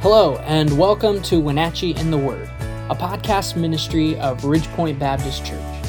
[0.00, 2.50] Hello, and welcome to Wenatchee in the Word,
[2.90, 5.86] a podcast ministry of Ridgepoint Baptist Church.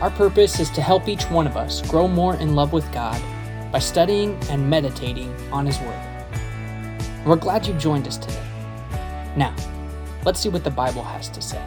[0.00, 3.22] Our purpose is to help each one of us grow more in love with God
[3.70, 6.26] by studying and meditating on His Word.
[7.24, 8.44] We're glad you joined us today.
[9.36, 9.54] Now,
[10.24, 11.64] let's see what the Bible has to say.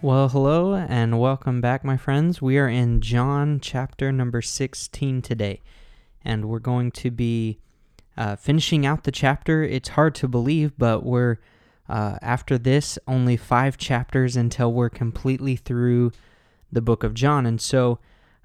[0.00, 2.40] Well, hello and welcome back, my friends.
[2.40, 5.60] We are in John chapter number 16 today,
[6.24, 7.58] and we're going to be
[8.16, 9.62] uh, finishing out the chapter.
[9.62, 11.38] It's hard to believe, but we're
[11.88, 16.12] uh, after this only five chapters until we're completely through
[16.70, 17.46] the book of John.
[17.46, 17.98] And so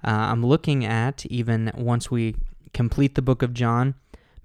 [0.04, 2.36] uh, I'm looking at, even once we
[2.74, 3.94] complete the book of John,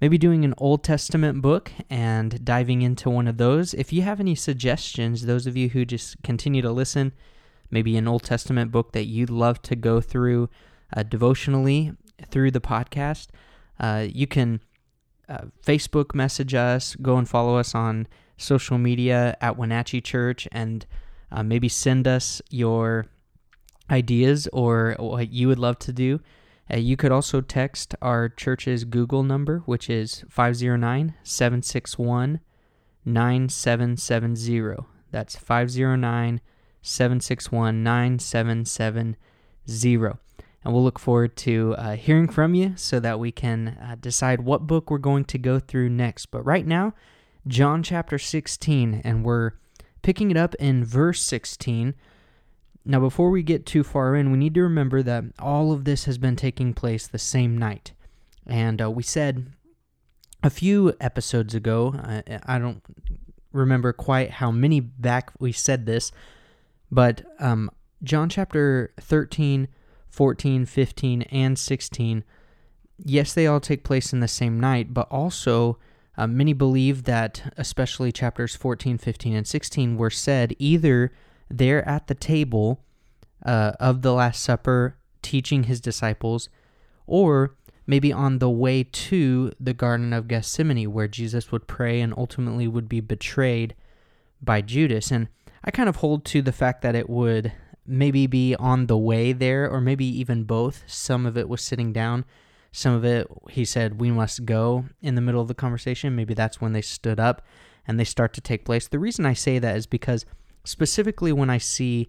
[0.00, 3.74] maybe doing an Old Testament book and diving into one of those.
[3.74, 7.12] If you have any suggestions, those of you who just continue to listen,
[7.70, 10.48] maybe an Old Testament book that you'd love to go through
[10.96, 11.92] uh, devotionally
[12.30, 13.28] through the podcast,
[13.80, 14.60] uh, you can
[15.28, 20.86] uh, Facebook message us, go and follow us on social media at Wenatchee Church, and
[21.30, 23.06] uh, maybe send us your
[23.90, 26.20] ideas or what you would love to do.
[26.72, 32.40] Uh, you could also text our church's Google number, which is 509 761
[33.04, 34.86] 9770.
[35.10, 36.40] That's 509
[36.82, 39.16] 761 9770.
[40.64, 44.42] And we'll look forward to uh, hearing from you so that we can uh, decide
[44.42, 46.26] what book we're going to go through next.
[46.26, 46.94] But right now,
[47.46, 49.52] John chapter 16, and we're
[50.02, 51.94] picking it up in verse 16
[52.84, 56.04] now, before we get too far in, we need to remember that all of this
[56.06, 57.92] has been taking place the same night.
[58.46, 59.52] And uh, we said
[60.42, 62.82] a few episodes ago, I, I, don't
[63.52, 66.10] remember quite how many back we said this,
[66.90, 67.70] but um,
[68.02, 69.68] John chapter 13,
[70.12, 72.22] 14, 15, and 16,
[72.98, 75.78] yes, they all take place in the same night, but also
[76.18, 81.10] uh, many believe that, especially chapters 14, 15, and 16, were said either
[81.48, 82.84] there at the table
[83.44, 86.50] uh, of the Last Supper, teaching his disciples,
[87.06, 87.56] or
[87.86, 92.68] maybe on the way to the Garden of Gethsemane, where Jesus would pray and ultimately
[92.68, 93.74] would be betrayed
[94.42, 95.10] by Judas.
[95.10, 95.28] And
[95.64, 97.52] I kind of hold to the fact that it would
[97.86, 100.84] maybe be on the way there, or maybe even both.
[100.86, 102.24] Some of it was sitting down.
[102.70, 106.16] Some of it, he said, we must go in the middle of the conversation.
[106.16, 107.42] Maybe that's when they stood up
[107.86, 108.88] and they start to take place.
[108.88, 110.24] The reason I say that is because
[110.64, 112.08] specifically when I see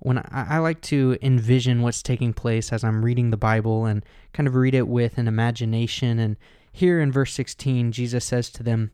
[0.00, 4.04] when I, I, like to envision what's taking place as I'm reading the Bible and
[4.32, 6.20] kind of read it with an imagination.
[6.20, 6.36] And
[6.70, 8.92] here in verse 16, Jesus says to them,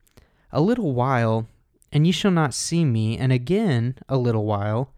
[0.51, 1.47] A little while,
[1.93, 4.94] and ye shall not see me, and again a little while,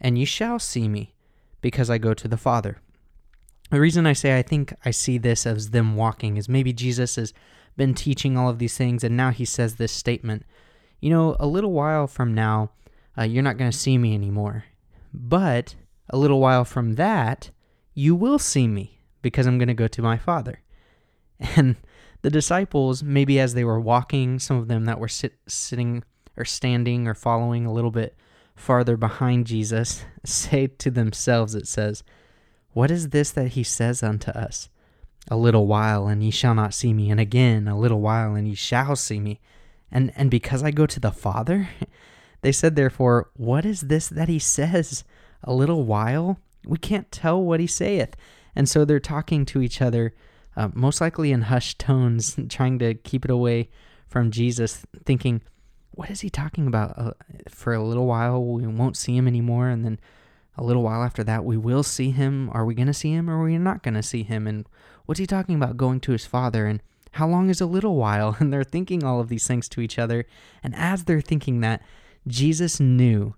[0.00, 1.14] and ye shall see me,
[1.60, 2.80] because I go to the Father.
[3.70, 7.16] The reason I say I think I see this as them walking is maybe Jesus
[7.16, 7.32] has
[7.76, 10.44] been teaching all of these things, and now he says this statement.
[11.00, 12.72] You know, a little while from now,
[13.16, 14.64] uh, you're not going to see me anymore.
[15.12, 15.76] But
[16.08, 17.50] a little while from that,
[17.94, 20.60] you will see me because I'm going to go to my Father.
[21.56, 21.76] And
[22.20, 26.04] the disciples, maybe as they were walking, some of them that were sit, sitting
[26.36, 28.14] or standing or following a little bit
[28.60, 32.02] farther behind Jesus, say to themselves, it says,
[32.72, 34.68] What is this that he says unto us?
[35.30, 38.48] A little while, and ye shall not see me, and again a little while, and
[38.48, 39.40] ye shall see me.
[39.90, 41.68] And, and because I go to the Father,
[42.42, 45.04] They said, therefore, What is this that he says?
[45.42, 46.38] A little while?
[46.66, 48.14] We can't tell what he saith.
[48.54, 50.14] And so they're talking to each other,
[50.56, 53.70] uh, most likely in hushed tones, trying to keep it away
[54.08, 55.42] from Jesus, thinking,
[56.00, 56.94] What is he talking about?
[56.96, 57.10] Uh,
[57.50, 59.68] for a little while, we won't see him anymore.
[59.68, 60.00] And then
[60.56, 62.48] a little while after that, we will see him.
[62.54, 64.46] Are we going to see him or are we not going to see him?
[64.46, 64.66] And
[65.04, 66.64] what's he talking about going to his father?
[66.64, 66.80] And
[67.12, 68.34] how long is a little while?
[68.40, 70.24] And they're thinking all of these things to each other.
[70.62, 71.82] And as they're thinking that,
[72.26, 73.34] Jesus knew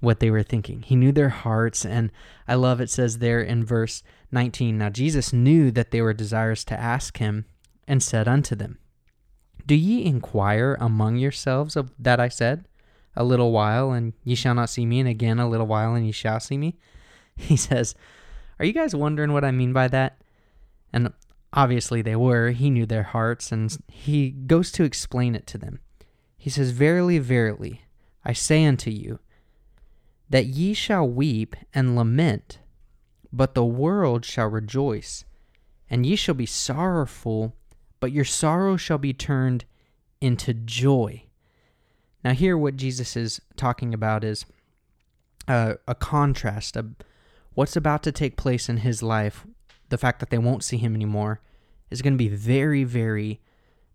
[0.00, 0.84] what they were thinking.
[0.84, 1.84] He knew their hearts.
[1.84, 2.10] And
[2.48, 4.02] I love it says there in verse
[4.32, 7.44] 19 Now Jesus knew that they were desirous to ask him,
[7.86, 8.78] and said unto them,
[9.68, 12.66] Do ye inquire among yourselves of that I said?
[13.14, 16.06] A little while, and ye shall not see me, and again a little while, and
[16.06, 16.78] ye shall see me.
[17.36, 17.94] He says,
[18.58, 20.22] Are you guys wondering what I mean by that?
[20.90, 21.12] And
[21.52, 22.50] obviously they were.
[22.50, 25.80] He knew their hearts, and he goes to explain it to them.
[26.38, 27.82] He says, Verily, verily,
[28.24, 29.18] I say unto you,
[30.30, 32.58] that ye shall weep and lament,
[33.30, 35.26] but the world shall rejoice,
[35.90, 37.54] and ye shall be sorrowful,
[38.00, 39.64] but your sorrow shall be turned
[40.20, 41.24] into joy.
[42.24, 44.44] Now, here, what Jesus is talking about is
[45.46, 46.94] uh, a contrast of
[47.54, 49.46] what's about to take place in his life,
[49.88, 51.40] the fact that they won't see him anymore,
[51.90, 53.40] is going to be very, very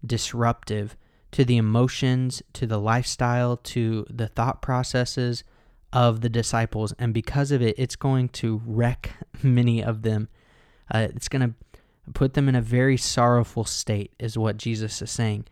[0.05, 0.97] disruptive
[1.31, 5.43] to the emotions, to the lifestyle, to the thought processes
[5.91, 6.93] of the disciples.
[6.97, 9.11] And because of it, it's going to wreck
[9.43, 10.29] many of them.
[10.93, 11.53] Uh, it's going to
[12.13, 15.45] put them in a very sorrowful state, is what Jesus is saying.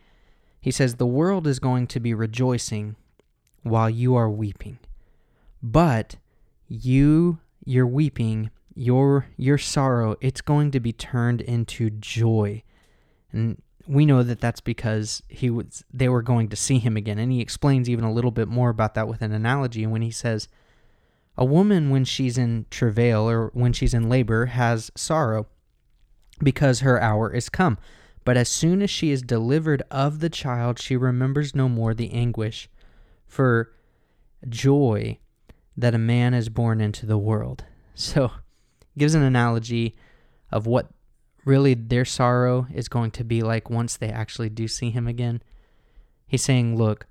[0.60, 2.96] He says, The world is going to be rejoicing
[3.64, 4.80] while you are weeping.
[5.64, 6.16] But
[6.68, 12.64] you, your weeping, your your sorrow, it's going to be turned into joy.
[13.32, 17.20] And we know that that's because he was they were going to see him again
[17.20, 20.12] and he explains even a little bit more about that with an analogy when he
[20.12, 20.48] says
[21.38, 25.48] a woman when she's in travail or when she's in labor has sorrow
[26.40, 27.78] because her hour is come
[28.24, 32.12] but as soon as she is delivered of the child she remembers no more the
[32.12, 32.70] anguish
[33.28, 33.72] for
[34.50, 35.18] joy
[35.78, 37.64] that a man is born into the world
[37.96, 38.32] so
[38.98, 39.96] gives an analogy
[40.52, 40.90] of what
[41.46, 45.42] really their sorrow is going to be like once they actually do see him again.
[46.28, 47.08] He's saying, look,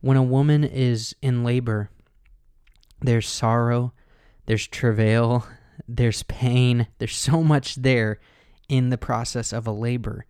[0.00, 1.90] when a woman is in labor,
[3.00, 3.92] there's sorrow,
[4.46, 5.46] there's travail,
[5.88, 8.18] there's pain, there's so much there
[8.68, 10.26] in the process of a labor.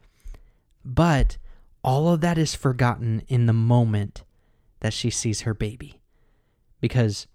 [0.85, 1.39] But
[1.83, 4.25] all of that is forgotten in the moment
[4.81, 6.01] that she sees her baby
[6.81, 7.27] because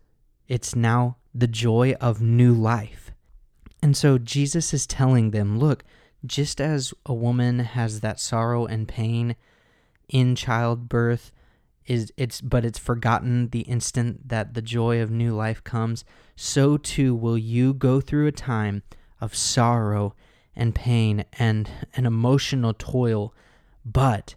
[0.47, 3.11] it's now the joy of new life.
[3.81, 5.83] And so Jesus is telling them, look,
[6.25, 9.35] just as a woman has that sorrow and pain
[10.07, 11.31] in childbirth
[11.87, 16.05] is it's but it's forgotten the instant that the joy of new life comes,
[16.35, 18.83] so too will you go through a time
[19.19, 20.15] of sorrow
[20.55, 23.33] and pain and an emotional toil,
[23.85, 24.35] but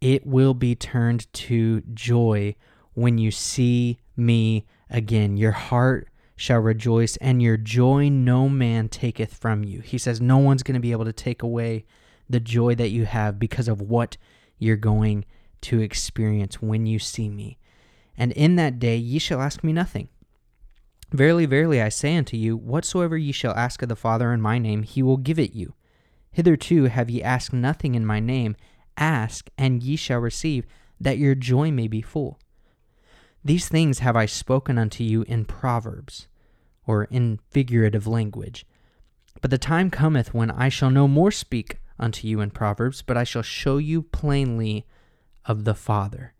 [0.00, 2.54] it will be turned to joy
[2.94, 5.36] when you see me again.
[5.36, 9.80] Your heart shall rejoice, and your joy no man taketh from you.
[9.80, 11.84] He says, No one's going to be able to take away
[12.30, 14.16] the joy that you have because of what
[14.58, 15.24] you're going
[15.62, 17.58] to experience when you see me.
[18.16, 20.08] And in that day ye shall ask me nothing.
[21.10, 24.58] Verily, verily, I say unto you, whatsoever ye shall ask of the Father in my
[24.58, 25.74] name, he will give it you.
[26.30, 28.56] Hitherto have ye asked nothing in my name.
[28.96, 30.66] Ask, and ye shall receive,
[31.00, 32.38] that your joy may be full.
[33.44, 36.28] These things have I spoken unto you in Proverbs,
[36.86, 38.66] or in figurative language.
[39.40, 43.16] But the time cometh when I shall no more speak unto you in Proverbs, but
[43.16, 44.86] I shall show you plainly
[45.44, 46.34] of the Father.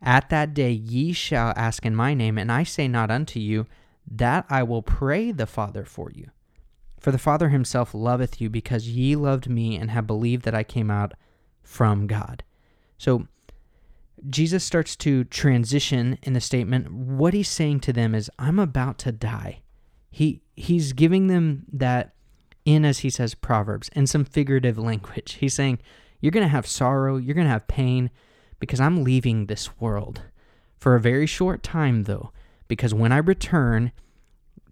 [0.00, 3.66] At that day ye shall ask in my name, and I say not unto you
[4.10, 6.30] that I will pray the Father for you.
[7.00, 10.62] For the Father himself loveth you, because ye loved me and have believed that I
[10.62, 11.14] came out
[11.62, 12.42] from God.
[12.96, 13.26] So
[14.28, 16.92] Jesus starts to transition in the statement.
[16.92, 19.62] What he's saying to them is, I'm about to die.
[20.10, 22.14] He he's giving them that
[22.64, 25.34] in as he says proverbs in some figurative language.
[25.34, 25.78] He's saying,
[26.20, 28.10] You're gonna have sorrow, you're gonna have pain,
[28.58, 30.22] because I'm leaving this world.
[30.78, 32.32] For a very short time though,
[32.68, 33.92] because when I return,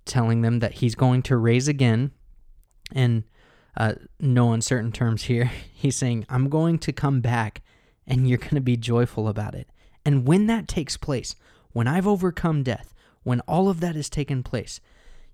[0.05, 2.13] telling them that he's going to raise again,
[2.93, 3.25] and
[3.77, 7.63] uh, no uncertain terms here, he's saying, I'm going to come back
[8.07, 9.69] and you're going to be joyful about it.
[10.05, 11.35] And when that takes place,
[11.73, 12.95] when I've overcome death,
[13.25, 14.81] when all of that has taken place,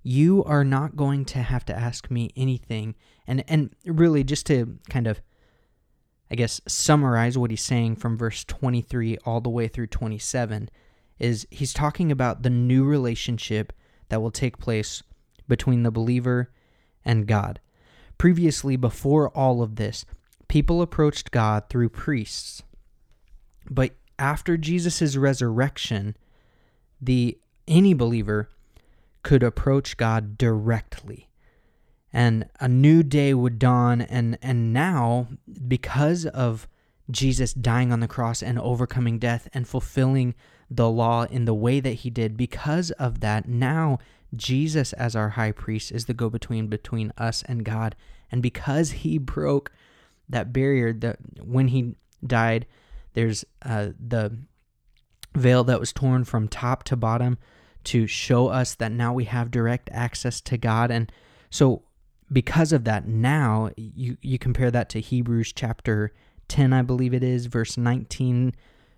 [0.02, 2.94] you are not going to have to ask me anything.
[3.26, 5.20] And and really just to kind of
[6.32, 10.70] I guess summarize what he's saying from verse 23 all the way through 27
[11.18, 13.70] is he's talking about the new relationship
[14.08, 15.02] that will take place
[15.46, 16.50] between the believer
[17.04, 17.60] and God.
[18.16, 20.06] Previously before all of this,
[20.48, 22.62] people approached God through priests.
[23.70, 26.16] But after Jesus' resurrection,
[26.98, 28.48] the any believer
[29.22, 31.28] could approach God directly.
[32.12, 35.28] And a new day would dawn and and now
[35.66, 36.68] because of
[37.10, 40.34] Jesus dying on the cross and overcoming death and fulfilling
[40.70, 43.98] the law in the way that he did because of that now
[44.34, 47.96] Jesus as our high priest is the go between between us and God
[48.30, 49.72] and because he broke
[50.28, 51.94] that barrier that when he
[52.26, 52.66] died,
[53.14, 54.36] there's uh, the
[55.34, 57.38] veil that was torn from top to bottom
[57.84, 60.90] to show us that now we have direct access to God.
[60.90, 61.10] And
[61.50, 61.82] so,
[62.32, 66.12] because of that, now you, you compare that to Hebrews chapter
[66.48, 68.54] 10, I believe it is, verse 19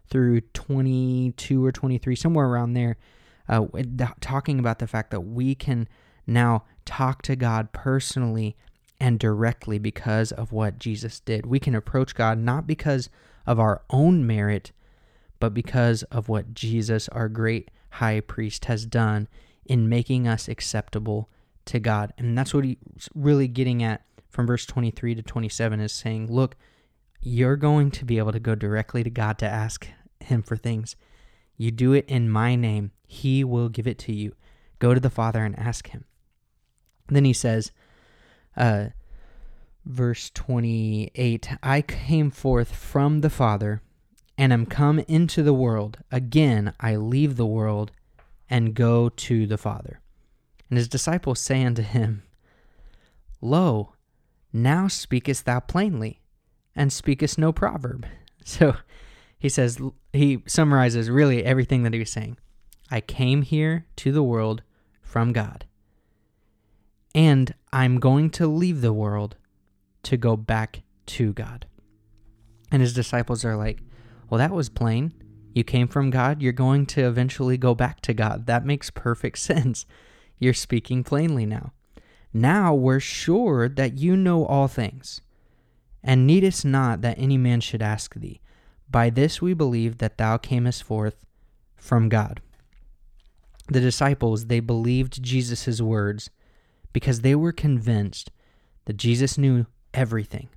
[0.08, 2.96] through 22 or 23, somewhere around there,
[3.48, 3.66] uh,
[4.20, 5.88] talking about the fact that we can
[6.26, 8.56] now talk to God personally
[9.00, 11.46] and directly because of what Jesus did.
[11.46, 13.08] We can approach God not because
[13.46, 14.72] of our own merit,
[15.40, 19.28] but because of what Jesus, our great high priest, has done
[19.66, 21.28] in making us acceptable
[21.66, 22.12] to God.
[22.18, 26.56] And that's what he's really getting at from verse 23 to 27 is saying, Look,
[27.20, 29.88] you're going to be able to go directly to God to ask
[30.20, 30.96] Him for things.
[31.56, 34.34] You do it in my name, He will give it to you.
[34.78, 36.04] Go to the Father and ask Him.
[37.08, 37.70] Then He says,
[38.56, 38.86] uh,
[39.84, 43.82] verse 28 I came forth from the Father
[44.36, 45.98] and am come into the world.
[46.10, 47.92] Again, I leave the world
[48.50, 50.00] and go to the Father.
[50.68, 52.22] And his disciples say unto him,
[53.40, 53.92] Lo,
[54.52, 56.20] now speakest thou plainly,
[56.74, 58.06] and speakest no proverb.
[58.46, 58.76] So
[59.38, 59.80] he says,
[60.12, 62.36] he summarizes really everything that he was saying.
[62.90, 64.62] I came here to the world
[65.00, 65.64] from God,
[67.14, 69.36] and I'm going to leave the world
[70.02, 71.66] to go back to God.
[72.70, 73.80] And his disciples are like,
[74.28, 75.14] Well, that was plain.
[75.54, 78.46] You came from God, you're going to eventually go back to God.
[78.46, 79.86] That makes perfect sense.
[80.38, 81.72] You're speaking plainly now.
[82.32, 85.20] Now we're sure that you know all things,
[86.02, 88.40] and needest not that any man should ask thee.
[88.90, 91.24] By this we believe that thou camest forth
[91.76, 92.40] from God.
[93.68, 96.30] The disciples, they believed Jesus' words
[96.92, 98.30] because they were convinced
[98.84, 100.48] that Jesus knew everything.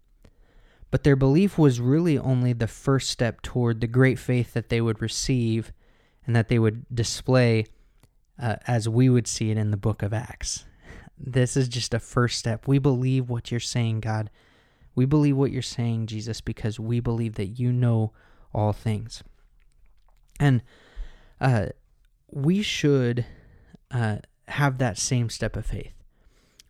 [0.90, 4.82] But their belief was really only the first step toward the great faith that they
[4.82, 5.72] would receive
[6.26, 7.66] and that they would display
[8.42, 10.66] uh, as we would see it in the book of Acts.
[11.18, 12.68] This is just a first step.
[12.68, 14.30] We believe what you're saying, God.
[14.96, 18.14] We believe what you're saying, Jesus, because we believe that you know
[18.54, 19.24] all things.
[20.40, 20.62] And
[21.42, 21.68] uh,
[22.32, 23.26] we should
[23.92, 24.18] uh,
[24.48, 25.94] have that same step of faith.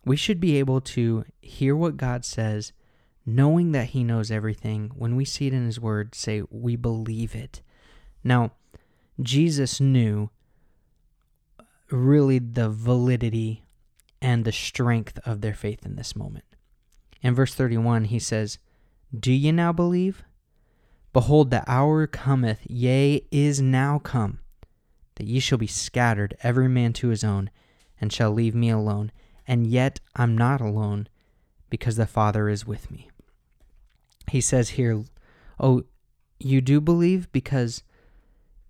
[0.04, 2.72] We should be able to hear what God says,
[3.26, 4.92] knowing that He knows everything.
[4.94, 7.60] When we see it in His Word, say, We believe it.
[8.24, 8.52] Now,
[9.20, 10.30] Jesus knew
[11.90, 13.64] really the validity
[14.20, 16.44] and the strength of their faith in this moment.
[17.22, 18.58] In verse 31, he says,
[19.18, 20.24] Do ye now believe?
[21.12, 24.40] Behold, the hour cometh, yea, is now come,
[25.16, 27.50] that ye shall be scattered, every man to his own,
[28.00, 29.10] and shall leave me alone.
[29.46, 31.08] And yet I'm not alone,
[31.70, 33.08] because the Father is with me.
[34.30, 35.02] He says here,
[35.58, 35.84] Oh,
[36.38, 37.32] you do believe?
[37.32, 37.82] Because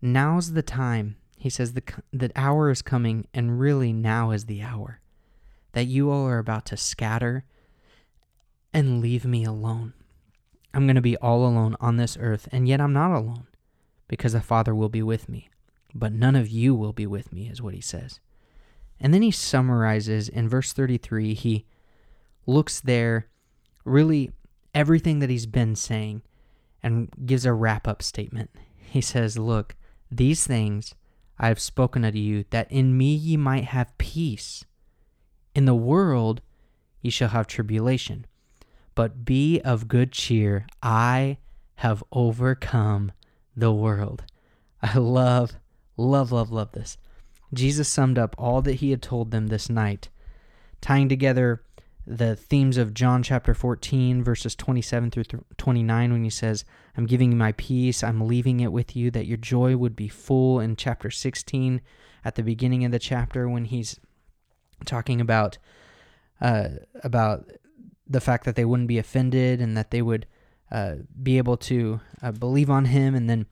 [0.01, 1.17] now's the time.
[1.39, 5.01] He says, the, the hour is coming, and really now is the hour
[5.73, 7.45] that you all are about to scatter
[8.73, 9.93] and leave me alone.
[10.75, 13.47] I'm going to be all alone on this earth, and yet I'm not alone
[14.09, 15.49] because the Father will be with me.
[15.95, 18.21] But none of you will be with me, is what he says.
[19.01, 21.67] And then he summarizes in verse 33, he
[22.47, 23.29] looks there,
[23.85, 24.33] really
[24.75, 26.23] everything that he's been saying,
[26.83, 28.51] and gives a wrap up statement.
[28.77, 29.77] He says, Look,
[30.11, 30.95] these things
[31.39, 34.65] I have spoken unto you, that in me ye might have peace.
[35.55, 36.41] In the world
[37.01, 38.27] ye shall have tribulation,
[38.95, 40.67] but be of good cheer.
[40.83, 41.39] I
[41.77, 43.13] have overcome
[43.57, 44.25] the world.
[44.83, 45.57] I love,
[45.97, 46.99] love, love, love this.
[47.55, 50.09] Jesus summed up all that he had told them this night,
[50.81, 51.63] tying together
[52.09, 55.25] the themes of John chapter 14, verses 27 through
[55.59, 56.65] 29, when he says,
[56.97, 60.09] I'm giving you my peace, I'm leaving it with you, that your joy would be
[60.09, 60.59] full.
[60.59, 61.83] In chapter 16,
[62.25, 64.01] at the beginning of the chapter, when he's
[64.87, 65.59] talking about
[66.41, 66.69] uh,
[67.03, 67.51] about
[68.07, 70.25] the fact that they wouldn't be offended and that they would
[70.71, 73.47] uh, be able to uh, believe on him, and then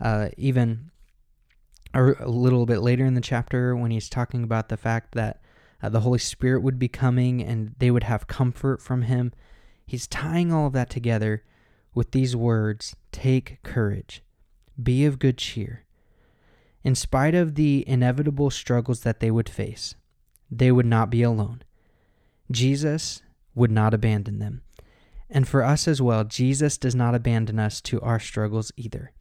[0.00, 0.90] uh, even
[1.94, 5.40] a, a, little bit later in the chapter when he's talking about the fact that
[5.84, 9.32] uh, the Holy Spirit would be coming and they would have comfort from him.
[9.84, 11.44] He's tying all of that together
[11.94, 14.22] with these words Take courage,
[14.82, 15.84] be of good cheer.
[16.82, 19.94] In spite of the inevitable struggles that they would face,
[20.50, 21.62] they would not be alone.
[22.50, 23.22] Jesus
[23.54, 24.62] would not abandon them.
[25.28, 29.12] And for us as well, Jesus does not abandon us to our struggles either.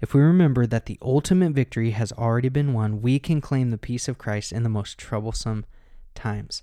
[0.00, 3.78] If we remember that the ultimate victory has already been won, we can claim the
[3.78, 5.64] peace of Christ in the most troublesome
[6.20, 6.62] times.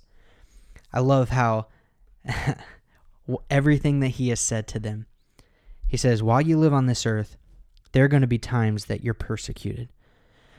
[0.92, 1.66] I love how
[3.50, 5.06] everything that he has said to them.
[5.86, 7.36] He says, While you live on this earth,
[7.92, 9.88] there are going to be times that you're persecuted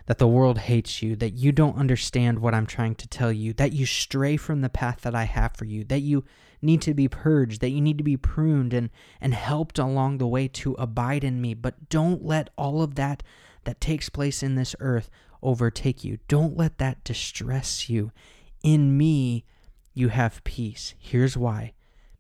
[0.10, 3.54] that the world hates you, that you don't understand what I'm trying to tell you,
[3.54, 6.26] that you stray from the path that I have for you, that you
[6.64, 8.90] need to be purged, that you need to be pruned and,
[9.22, 11.54] and helped along the way to abide in me.
[11.54, 13.22] But don't let all of that
[13.66, 15.12] that takes place in this earth
[15.44, 16.18] overtake you.
[16.28, 18.12] Don't let that distress you.
[18.64, 19.46] In me,
[19.94, 20.94] you have peace.
[21.00, 21.74] Here's why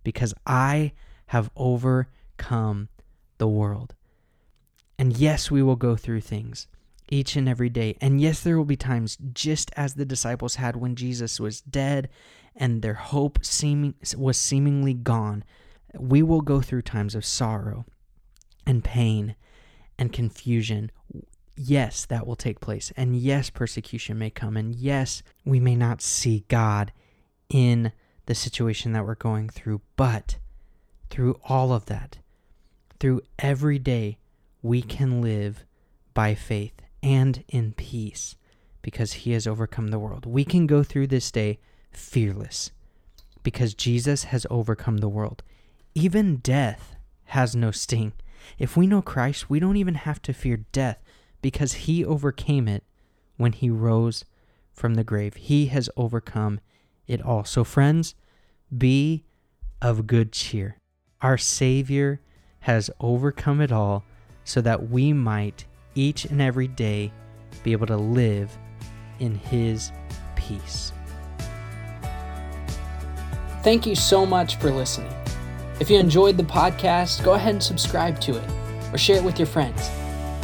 [0.04, 0.94] because I
[1.28, 2.90] have overcome
[3.38, 3.96] the world.
[4.98, 6.68] And yes, we will go through things.
[7.12, 7.98] each and every day.
[8.02, 12.10] And yes, there will be times just as the disciples had when Jesus was dead
[12.56, 15.44] and their hope seeming was seemingly gone.
[15.98, 17.86] We will go through times of sorrow
[18.66, 19.36] and pain
[19.98, 20.92] and confusion.
[21.62, 22.94] Yes, that will take place.
[22.96, 24.56] And yes, persecution may come.
[24.56, 26.94] And yes, we may not see God
[27.50, 27.92] in
[28.28, 29.82] the situation that we're going through.
[29.98, 30.38] But
[31.10, 32.20] through all of that,
[32.98, 34.20] through every day,
[34.62, 35.66] we can live
[36.14, 38.38] by faith and in peace
[38.82, 40.26] because he has overcome the world.
[40.26, 41.60] We can go through this day
[41.92, 42.72] fearless
[43.44, 45.44] because Jesus has overcome the world.
[45.94, 48.14] Even death has no sting.
[48.58, 51.04] If we know Christ, we don't even have to fear death
[51.42, 52.84] because he overcame it
[53.38, 54.26] when he rose
[54.74, 55.36] from the grave.
[55.36, 56.60] He has overcome
[57.08, 57.44] it all.
[57.44, 58.16] So, friends,
[58.76, 59.26] be
[59.82, 60.78] of good cheer.
[61.22, 62.22] Our Savior
[62.62, 64.04] has overcome it all
[64.44, 65.66] so that we might
[65.96, 67.12] each and every day
[67.64, 68.58] be able to live
[69.20, 69.92] in His
[70.36, 70.94] peace.
[73.64, 75.14] Thank you so much for listening.
[75.80, 78.50] If you enjoyed the podcast, go ahead and subscribe to it
[78.94, 79.90] or share it with your friends.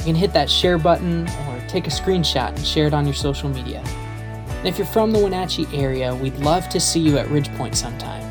[0.05, 3.15] You can hit that share button or take a screenshot and share it on your
[3.15, 3.79] social media.
[3.79, 8.21] And if you're from the Wenatchee area, we'd love to see you at Ridgepoint sometime.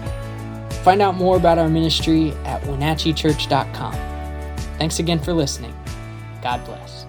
[0.85, 3.93] Find out more about our ministry at wenatcheechurch.com.
[4.78, 5.75] Thanks again for listening.
[6.43, 7.07] God bless.